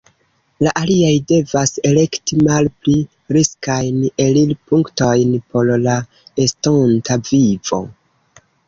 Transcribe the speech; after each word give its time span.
La 0.67 0.71
aliaj 0.79 1.11
devas 1.31 1.73
elekti 1.89 2.39
malpli 2.49 2.97
riskajn 3.39 4.01
elirpunktojn 4.27 5.39
por 5.53 5.75
la 5.87 6.03
estonta 6.49 7.23
vivo. 7.31 7.85